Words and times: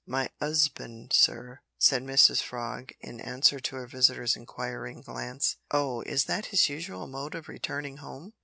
"My 0.07 0.31
'usband, 0.41 1.13
sir," 1.13 1.59
said 1.77 2.01
Mrs 2.01 2.41
Frog, 2.41 2.91
in 3.01 3.19
answer 3.21 3.59
to 3.59 3.75
her 3.75 3.85
visitor's 3.85 4.35
inquiring 4.35 5.01
glance. 5.03 5.57
"Oh! 5.69 6.01
is 6.07 6.23
that 6.25 6.47
his 6.47 6.69
usual 6.69 7.05
mode 7.05 7.35
of 7.35 7.47
returning 7.47 7.97
home?" 7.97 8.33